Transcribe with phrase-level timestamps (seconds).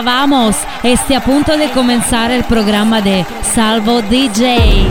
[0.00, 0.56] Hola, vamos.
[0.82, 4.88] Este a punto de comenzar el programa de Salvo DJ.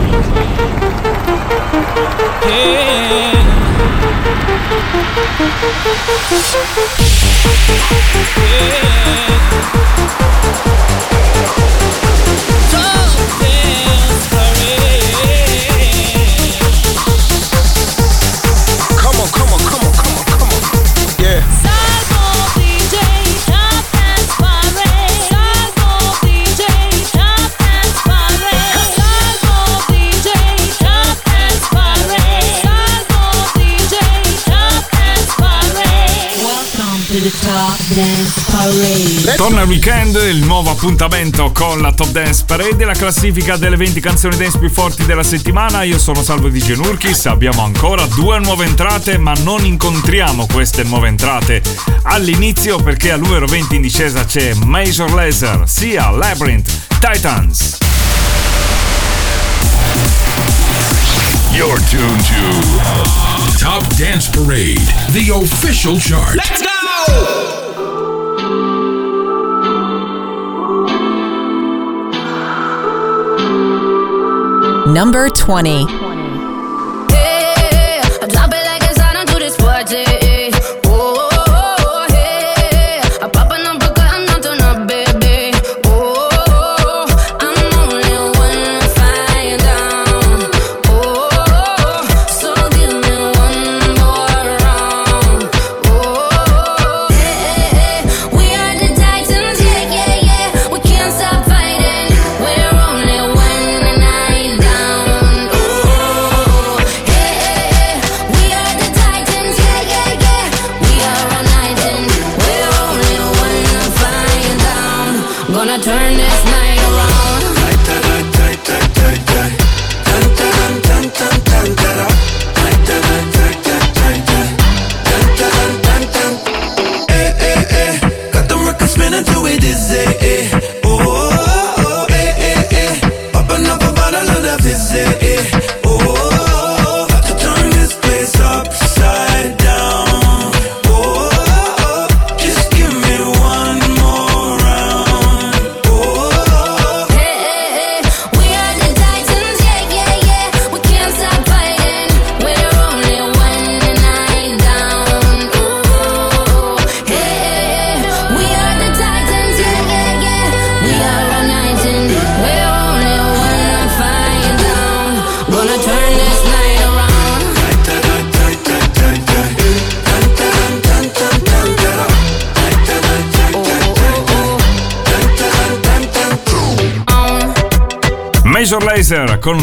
[39.36, 44.00] Torna il weekend, il nuovo appuntamento con la Top Dance Parade, la classifica delle 20
[44.00, 45.82] canzoni dance più forti della settimana.
[45.82, 51.08] Io sono Salvo di Genurkis, abbiamo ancora due nuove entrate, ma non incontriamo queste nuove
[51.08, 51.60] entrate
[52.04, 57.76] all'inizio perché al numero 20 in discesa c'è Major Laser, sia Labyrinth, Titans.
[61.52, 64.80] You're tuned to Top Dance Parade,
[65.12, 66.34] the official chart.
[66.34, 67.59] Let's go!
[74.92, 75.99] Number 20.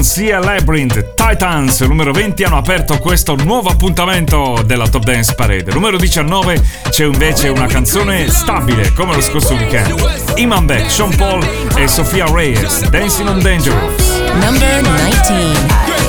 [0.07, 5.73] Sia Labyrinth Titans numero 20 hanno aperto questo nuovo appuntamento della Top Dance Parade.
[5.73, 9.94] Numero 19 c'è invece una canzone stabile come lo scorso weekend.
[10.38, 11.45] Iman Beck, Sean Paul
[11.75, 14.22] e Sofia Reyes, Dancing on Dangerous.
[14.40, 16.07] Number 19.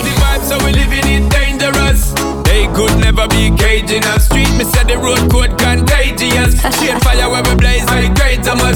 [2.49, 4.25] They could never be caging us.
[4.25, 6.59] Street, me said the road code contagious.
[6.81, 8.65] Shade fire where we blaze like great Thomas.
[8.65, 8.68] Oh,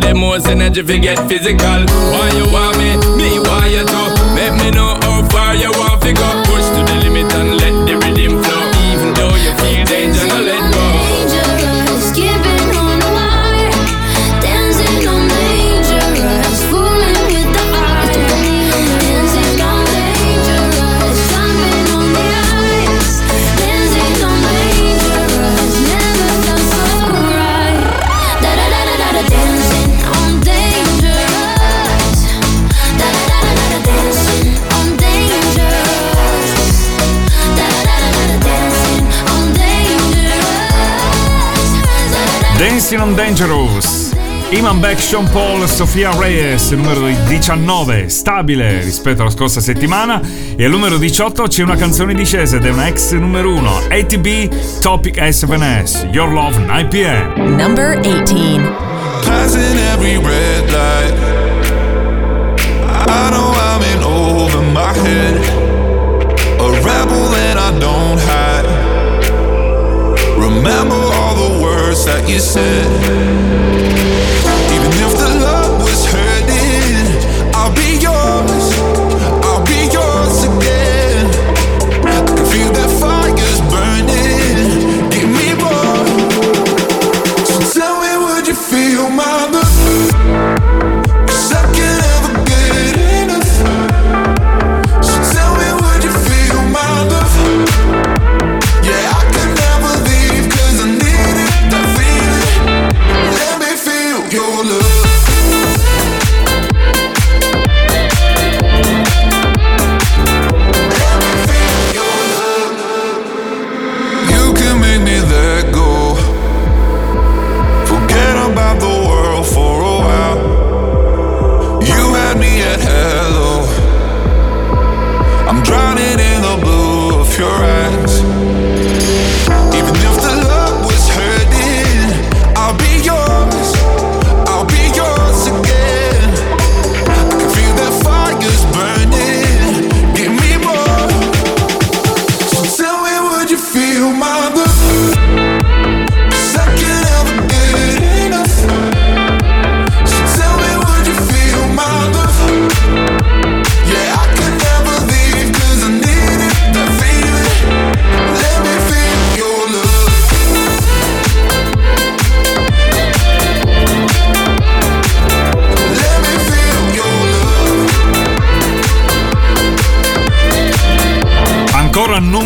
[0.00, 1.84] the most energy to get physical.
[2.12, 3.07] Why you want me?
[42.88, 44.12] Dancing on Dangerous.
[44.50, 50.22] Iman Beck, Sean Paul, Sofia Reyes, numero 19, stabile rispetto alla scorsa settimana.
[50.56, 54.80] E al numero 18 c'è una canzone discesa ed è una ex numero 1, ATB
[54.80, 57.56] Topic S7S, Your Love 9pm.
[57.56, 58.74] Number 18.
[72.38, 72.87] Said.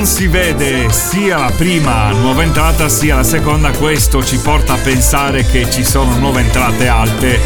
[0.05, 5.47] Si vede sia la prima nuova entrata sia la seconda, questo ci porta a pensare
[5.47, 7.41] che ci sono nuove entrate alte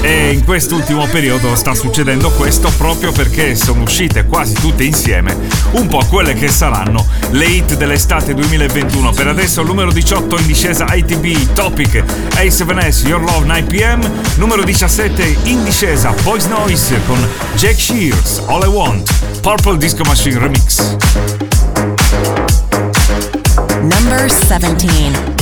[0.00, 5.36] e in quest'ultimo periodo sta succedendo questo proprio perché sono uscite quasi tutte insieme
[5.72, 9.12] un po' quelle che saranno le hit dell'estate 2021.
[9.12, 12.02] Per adesso numero 18 in discesa ITB Topic
[12.34, 17.24] A7S Your Love 9pm, numero 17 in discesa Boys Noise con
[17.54, 21.57] Jack Shears All I Want, Purple Disco Machine Remix.
[23.88, 25.37] Number 17.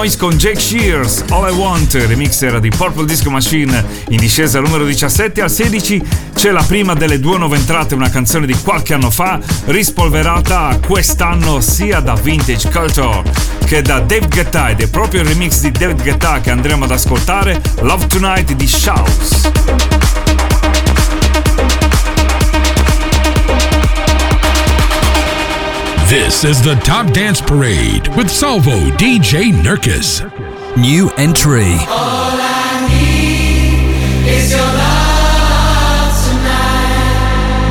[0.00, 4.56] Noise con Jake Shears, All I Want, remix era di Purple Disco Machine in discesa
[4.56, 6.02] al numero 17 al 16
[6.34, 11.60] c'è la prima delle due nuove entrate, una canzone di qualche anno fa, rispolverata quest'anno
[11.60, 13.30] sia da Vintage Culture
[13.66, 16.92] che da Dave Guetta ed è proprio il remix di David Guetta che andremo ad
[16.92, 19.59] ascoltare, Love Tonight di Shouse.
[26.10, 30.26] This is the Top Dance Parade with Salvo DJ Nurkis.
[30.76, 31.76] New entry.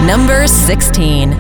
[0.08, 1.34] Number 16.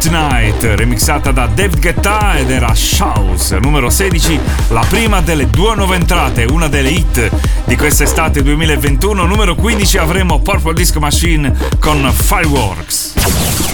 [0.00, 5.96] Tonight, remixata da David Guetta ed era Shouse, numero 16, la prima delle due nuove
[5.96, 7.30] entrate, una delle hit
[7.64, 9.26] di quest'estate 2021.
[9.26, 13.12] Numero 15 avremo Purple Disco Machine con Fireworks.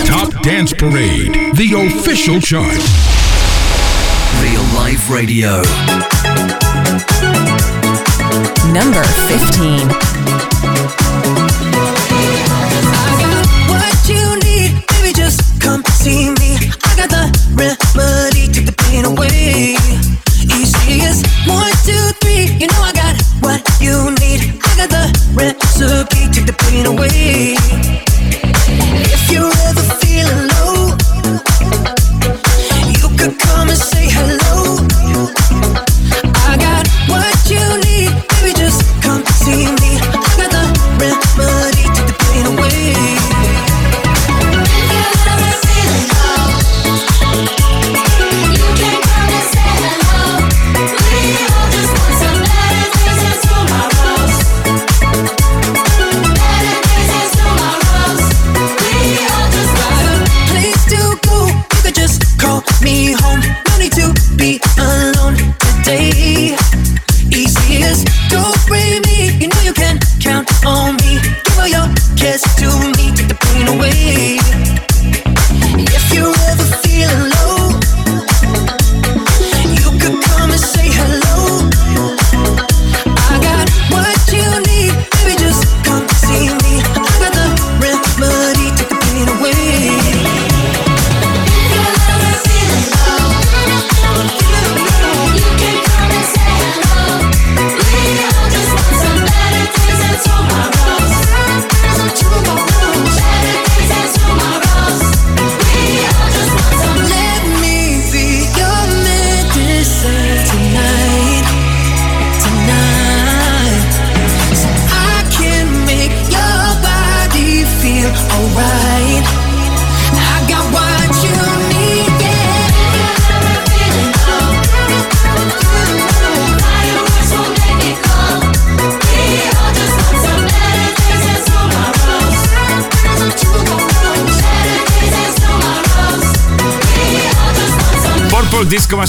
[0.05, 2.83] Top Dance Parade, the official chart.
[4.41, 5.63] Real Life Radio.
[8.73, 10.66] Number 15.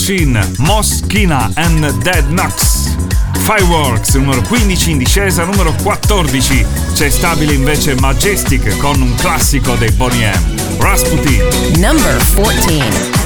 [0.08, 2.96] Machine, Moschina and Dead Knox.
[3.42, 9.92] Fireworks numero 15 in discesa, numero 14 c'è stabile invece Majestic con un classico dei
[9.92, 11.44] Bonnie M, Rasputin.
[11.76, 13.18] Number 14.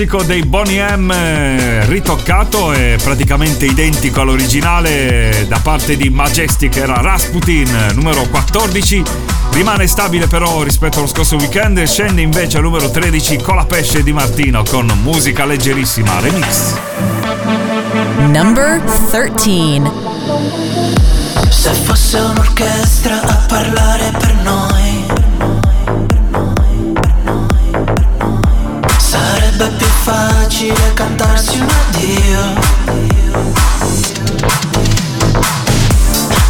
[0.00, 7.02] classico dei Bonnie M eh, ritoccato e praticamente identico all'originale da parte di Majestic era
[7.02, 9.02] Rasputin numero 14
[9.52, 13.66] rimane stabile però rispetto allo scorso weekend e scende invece al numero 13 con la
[13.66, 16.74] pesce di Martino con musica leggerissima remix.
[18.28, 19.82] Number 13
[21.50, 24.79] Se fosse un'orchestra a parlare per noi
[30.60, 32.54] difficile cantarsi un addio.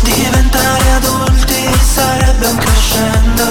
[0.02, 3.44] Diventare adulti sarebbe un crescendo.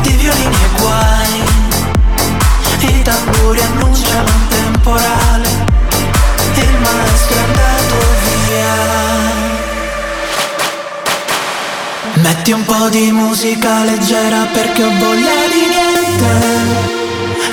[0.00, 1.42] Di violini e guai
[2.78, 5.48] I tamburi annunciano un temporale.
[6.54, 7.94] Il maestro è andato
[8.48, 8.76] via.
[12.22, 16.93] Metti un po' di musica leggera perché ho voglia di niente.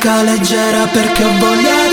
[0.00, 1.89] musica leggera perché ho voglia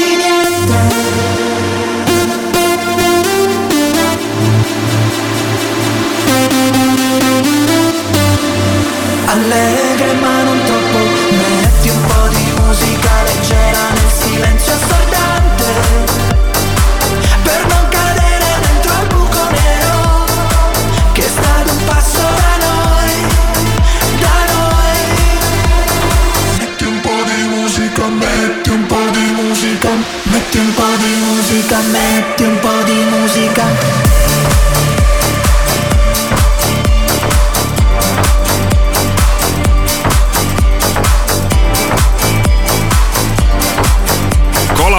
[33.58, 33.98] musica.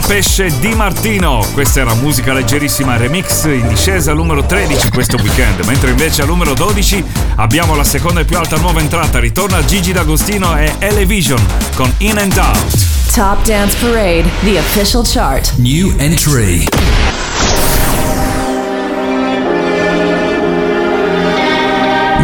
[0.08, 1.46] Pesce Di Martino.
[1.52, 6.28] Questa era musica leggerissima remix in discesa al numero 13 questo weekend, mentre invece al
[6.28, 7.04] numero 12
[7.36, 9.18] abbiamo la seconda e più alta nuova entrata.
[9.18, 11.38] Ritorna Gigi D'Agostino e Elevision
[11.74, 13.12] con In and Out.
[13.12, 15.52] Top Dance Parade, the official chart.
[15.58, 16.66] New entry.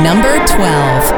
[0.05, 1.14] number 12.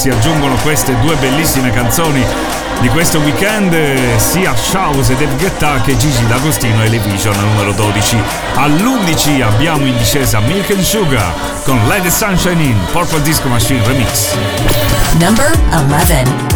[0.00, 2.24] si aggiungono queste due bellissime canzoni
[2.80, 7.72] di questo weekend sia Shouse e David Guetta che Gigi D'Agostino e Le Vision numero
[7.72, 8.16] 12
[8.54, 11.34] all'11 abbiamo in discesa Milk and Sugar
[11.64, 14.34] con Let the Sunshine In Purple Disco Machine Remix.
[15.18, 16.49] Number 11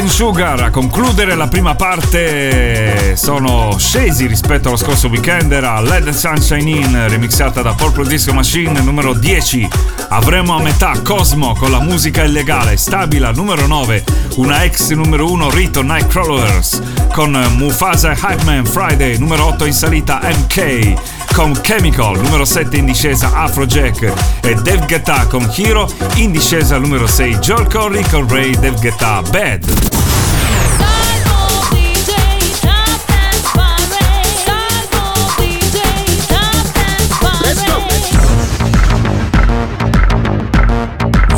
[0.00, 3.16] and Sugar a concludere la prima parte.
[3.16, 8.80] Sono scesi rispetto allo scorso weekend era Led Sunshine In remixata da Purple Disco Machine
[8.80, 9.68] numero 10
[10.08, 14.04] avremo a metà Cosmo con la musica illegale Stabila numero 9
[14.36, 16.82] una ex numero 1 Rito Nightcrawlers
[17.12, 22.76] con Mufasa e Hype Man Friday numero 8 in salita MK con Chemical, numero 7
[22.76, 24.12] in discesa Afrojack
[24.42, 29.22] e Dave Guetta con Hero, in discesa numero 6 Joel Corey con Ray Dave Guetta
[29.30, 29.64] Bad.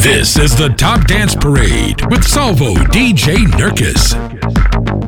[0.00, 5.01] This is the Top Dance Parade with Salvo DJ Nurkis.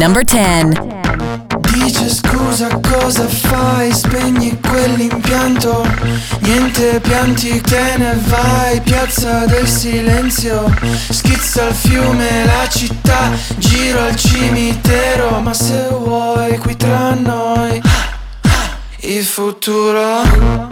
[0.00, 0.80] Number 10.
[1.74, 5.86] Dice scusa cosa fai, spegni quell'impianto.
[6.38, 10.74] Niente pianti, te ne vai, piazza del silenzio.
[11.10, 15.38] Schizza il fiume, la città, giro al cimitero.
[15.40, 17.82] Ma se vuoi qui tra noi,
[19.00, 20.69] il futuro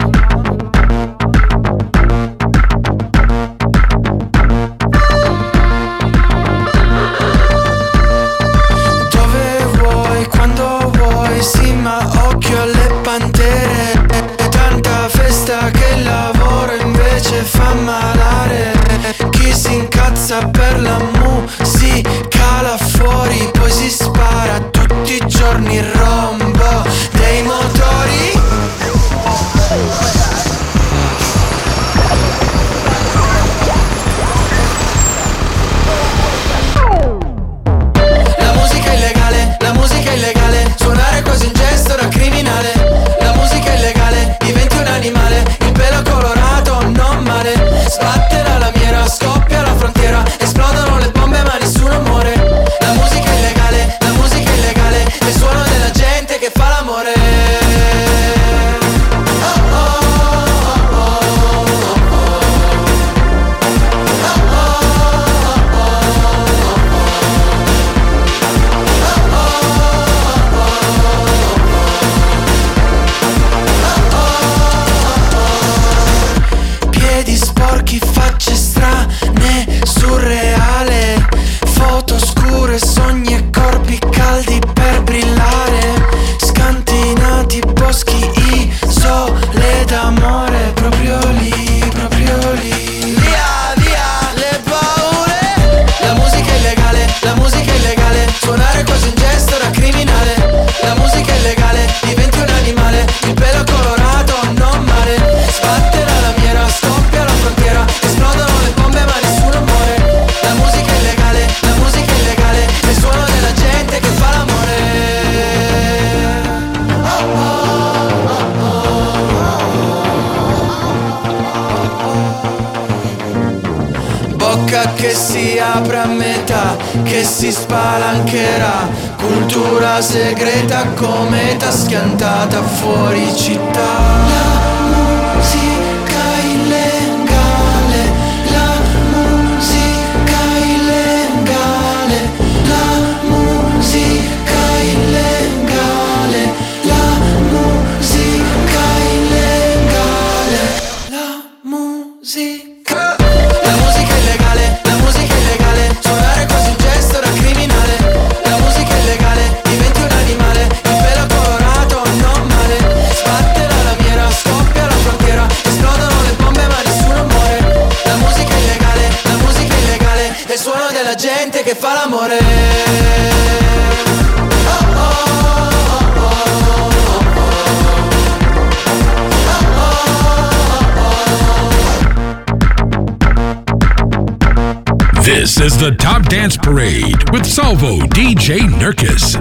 [185.59, 189.35] This is the Top Dance Parade with Salvo DJ Nurkis.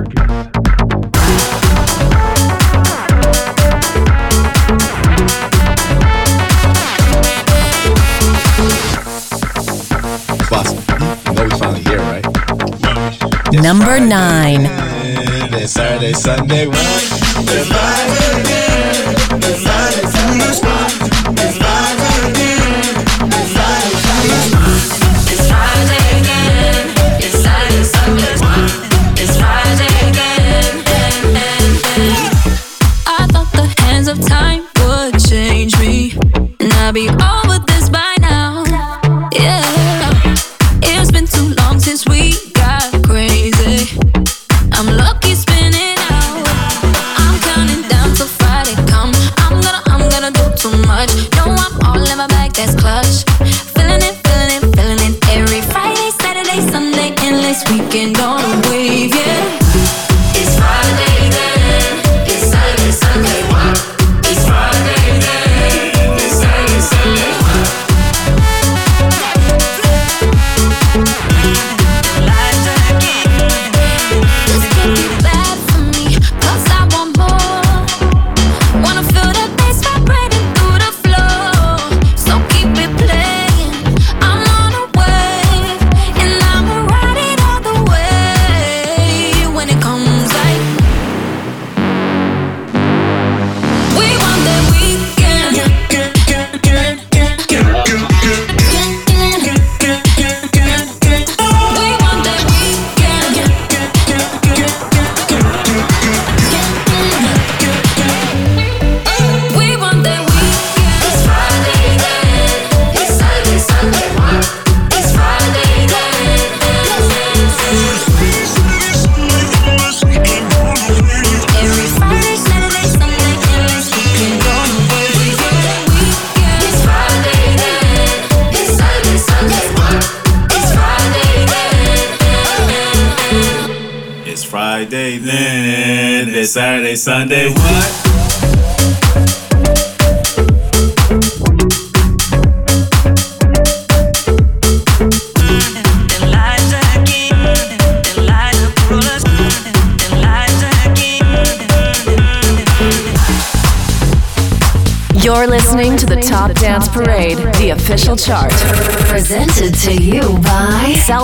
[10.50, 10.72] Boss,
[11.24, 12.24] you know we finally here, right?
[13.52, 14.66] Number 9.
[15.54, 18.57] It's Saturday, Sunday, what?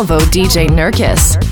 [0.05, 1.44] Salvo DJ Nurkis.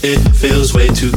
[0.00, 1.10] It feels way too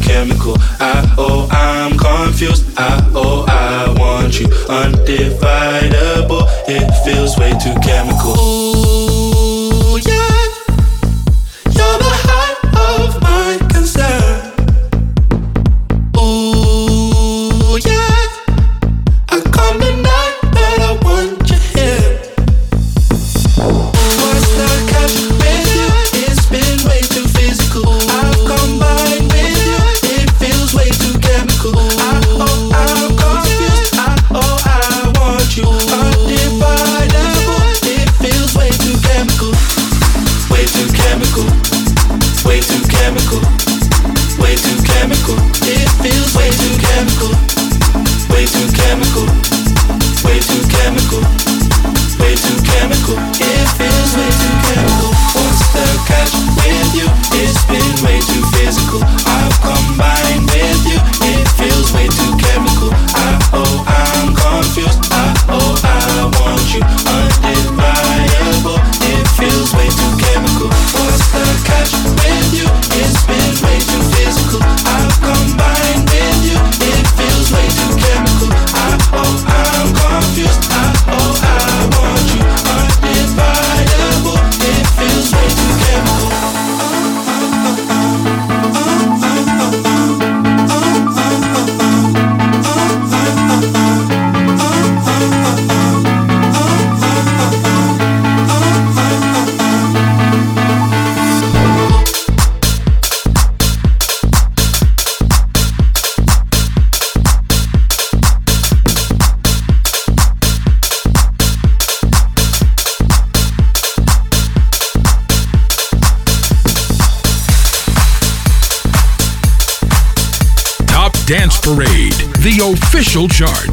[123.14, 123.68] official chart.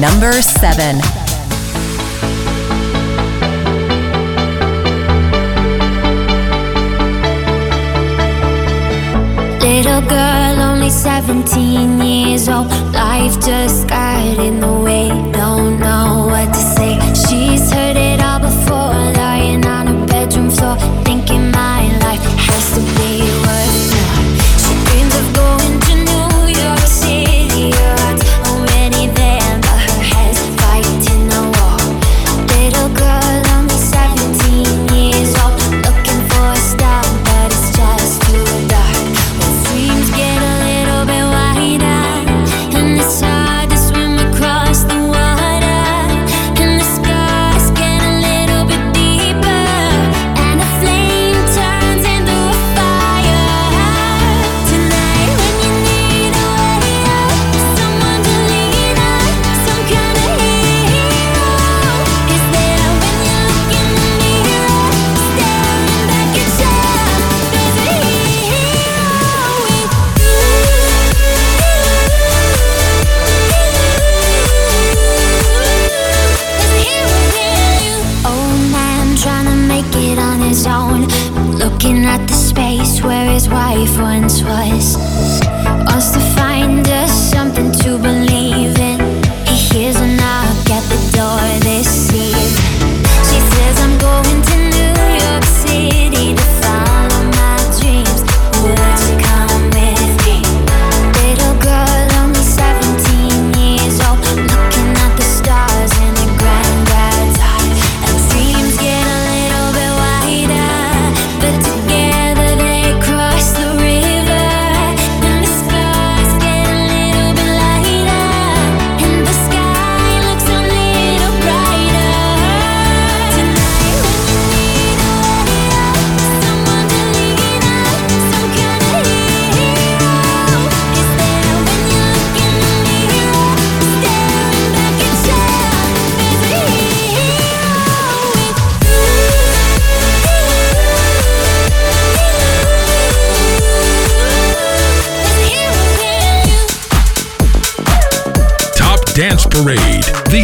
[0.00, 0.96] number seven.
[9.60, 12.66] Little girl, only 17 years old.
[12.92, 15.27] Life just got in the way.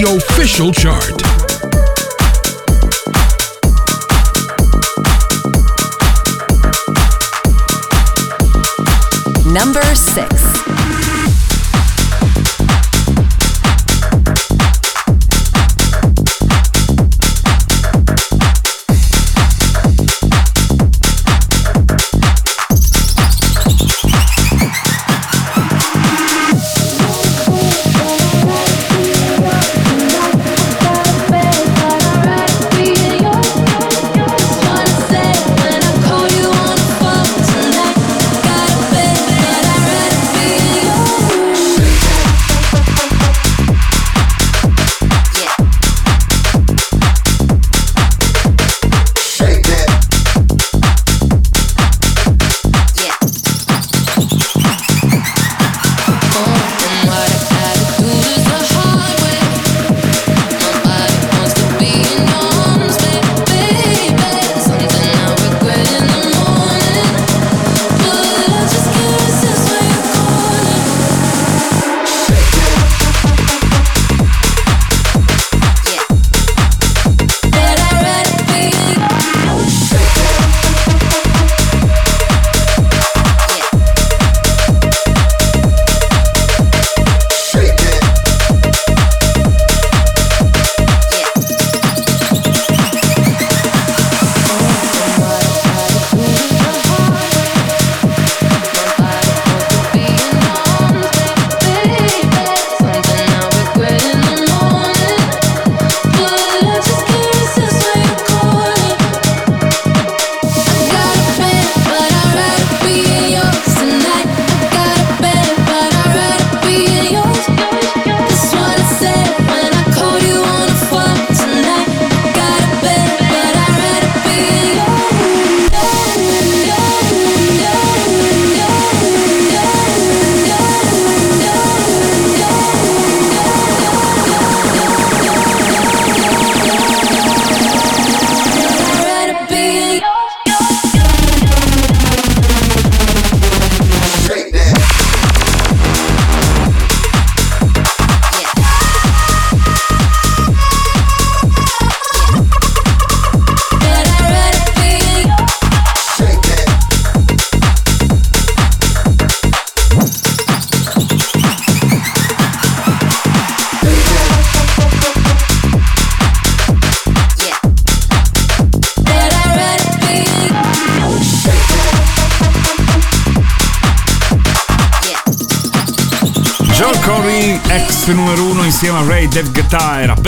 [0.05, 1.23] Official chart.
[9.47, 10.54] Number six.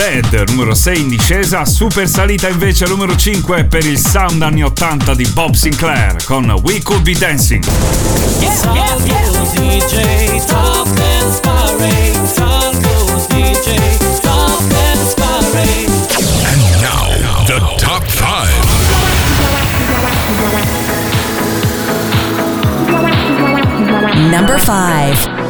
[0.07, 4.63] Bad, numero 6 in discesa, super salita invece al numero 5 per il sound anni
[4.63, 7.61] 80 di Bob Sinclair con We Could Be Dancing.
[8.39, 9.17] Yeah, yeah, yeah.
[16.45, 17.09] And now,
[17.45, 18.47] the top 5.
[24.31, 25.46] Number 5.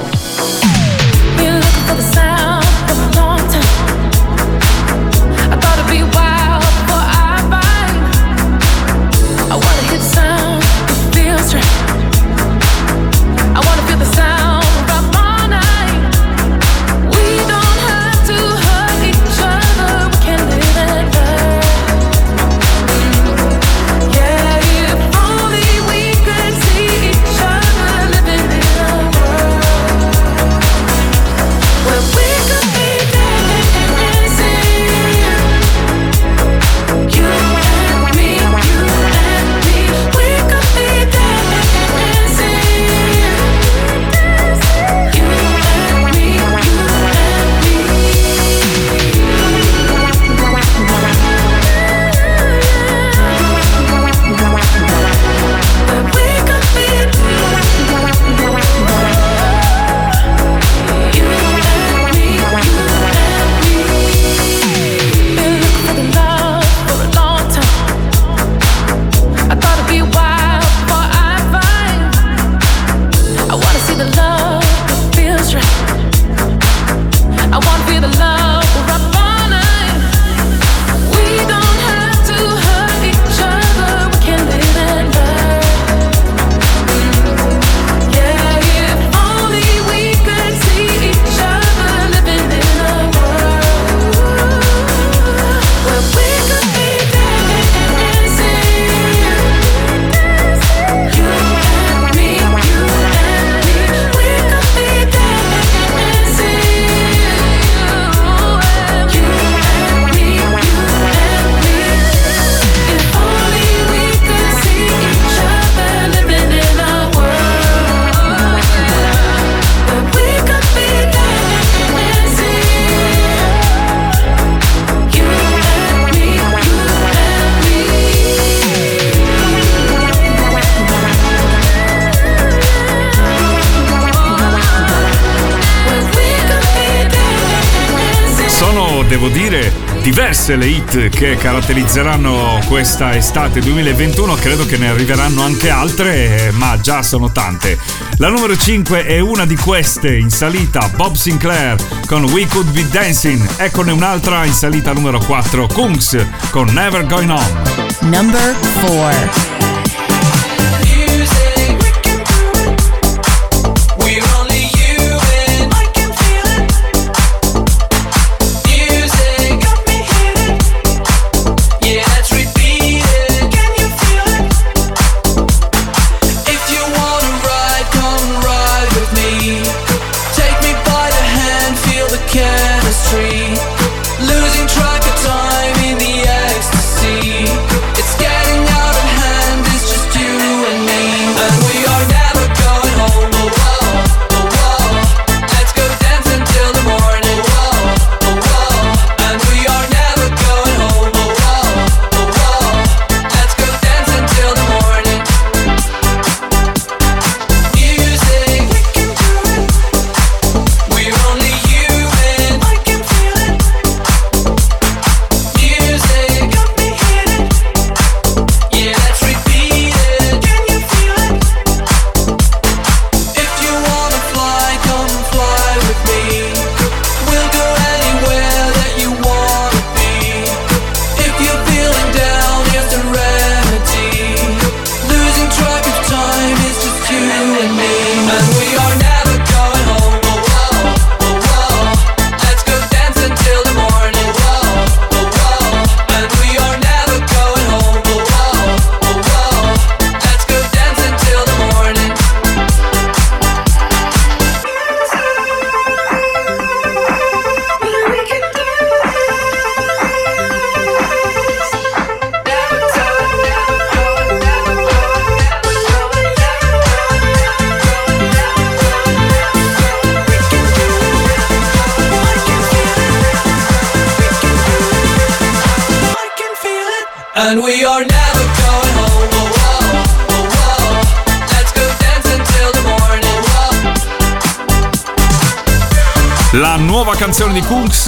[140.08, 144.36] Diverse le hit che caratterizzeranno questa estate 2021.
[144.36, 147.78] Credo che ne arriveranno anche altre, ma già sono tante.
[148.16, 152.88] La numero 5 è una di queste, in salita Bob Sinclair con We Could Be
[152.88, 153.46] Dancing.
[153.58, 157.62] Eccone un'altra in salita numero 4, Kungs con Never Going On.
[158.10, 158.56] Number
[158.86, 159.57] 4.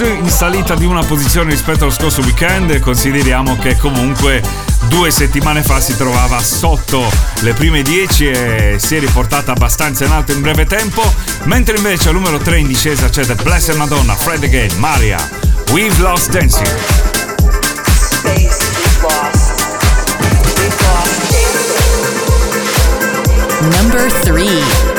[0.06, 2.78] In salita di una posizione rispetto allo scorso weekend.
[2.80, 4.42] Consideriamo che comunque
[4.88, 10.12] due settimane fa si trovava sotto le prime 10 e si è riportata abbastanza in
[10.12, 11.02] alto in breve tempo.
[11.44, 15.18] Mentre invece al numero 3 in discesa c'è The Blessed Madonna, Fred Again, Maria,
[15.72, 16.68] We've Lost Dancing.
[23.60, 24.89] Number 3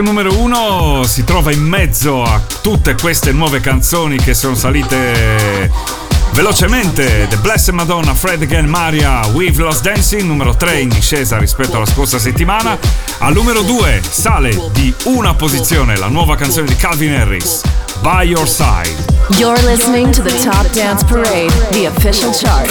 [0.00, 5.70] numero uno si trova in mezzo a tutte queste nuove canzoni che sono salite
[6.32, 11.76] Velocemente, The Blessed Madonna, Fred Again, Maria, We've Lost Dancing, numero 3 in discesa rispetto
[11.76, 12.78] alla scorsa settimana.
[13.18, 17.60] Al numero 2 sale di una posizione la nuova canzone di Calvin Harris,
[18.00, 18.94] By Your Side.
[19.36, 22.70] You're listening to the Top Dance Parade, the official chart.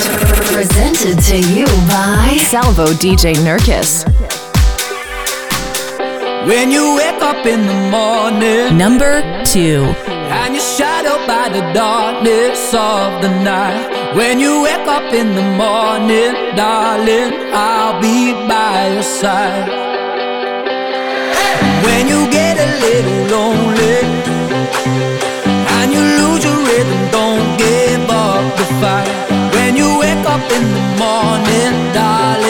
[0.51, 4.50] Presented to you by Salvo DJ Nurkis.
[6.45, 9.85] When you wake up in the morning, Number 2.
[10.39, 14.15] and you're shadowed by the darkness of the night.
[14.15, 19.69] When you wake up in the morning, darling, I'll be by your side.
[21.85, 23.99] When you get a little lonely
[25.77, 29.09] and you lose your rhythm, don't give up the fight.
[29.55, 32.40] When you wake up in the morning, darling,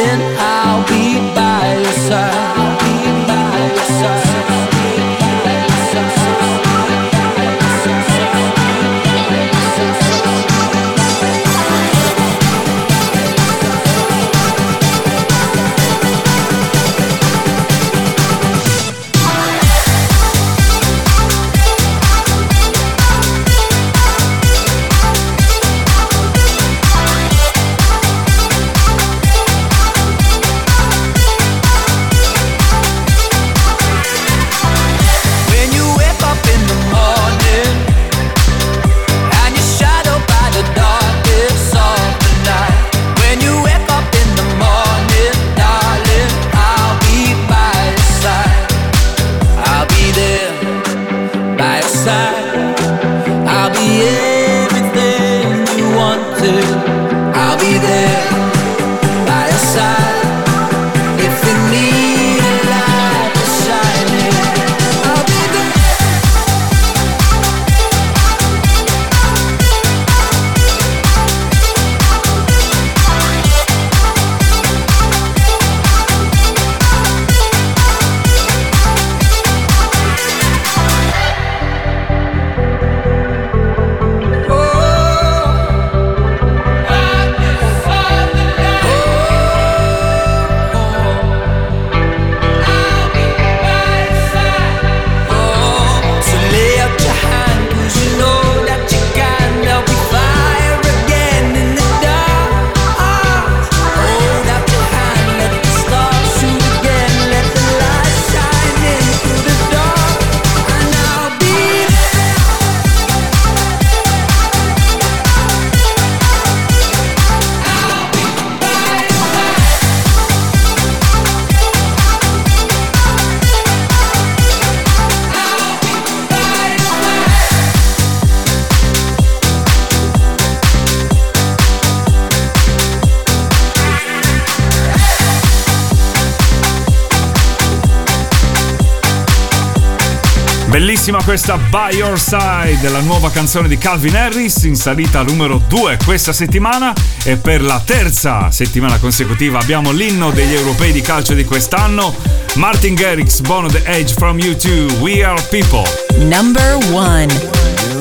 [141.32, 146.34] questa By Your Side, la nuova canzone di Calvin Harris, in salita numero 2 questa
[146.34, 152.14] settimana e per la terza settimana consecutiva abbiamo l'inno degli europei di calcio di quest'anno,
[152.56, 155.86] Martin Garrix, Bono The Edge from U2, We Are People.
[156.18, 158.01] Number 1.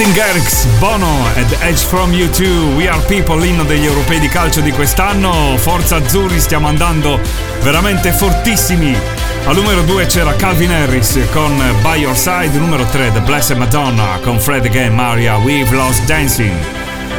[0.00, 4.62] Martin Garrix, Bono ed Edge from U2, We Are People, l'inno degli europei di calcio
[4.62, 5.58] di quest'anno.
[5.58, 7.20] Forza Azzurri, stiamo andando
[7.60, 8.96] veramente fortissimi.
[9.44, 14.18] Al numero 2 c'era Calvin Harris con By Your Side, numero 3 The Blessed Madonna
[14.22, 16.56] con Fred again Maria, We've Lost Dancing.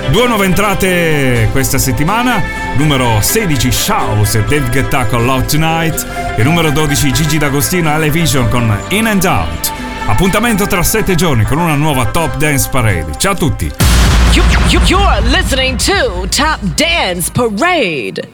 [0.10, 2.42] Due nuove entrate questa settimana,
[2.78, 8.50] numero 16 Shouse e Dave Guetta con Love Tonight e numero 12 Gigi D'Agostino Elevision
[8.50, 9.61] con In and Out.
[10.08, 13.18] Appuntamento tra 7 giorni con una nuova Top Dance Parade.
[13.18, 13.72] Ciao a tutti!
[14.34, 18.31] You, you, you're listening to Top Dance Parade.